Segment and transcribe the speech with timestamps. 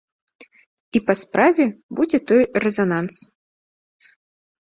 [0.99, 1.67] І па справе
[1.99, 3.15] будзе той рэзананс.